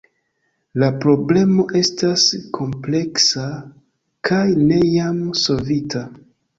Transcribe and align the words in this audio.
La 0.83 0.87
problemo 1.03 1.65
estas 1.81 2.25
kompleksa 2.59 3.47
kaj 4.31 4.43
ne 4.67 4.85
jam 4.99 5.25
solvita. 5.47 6.09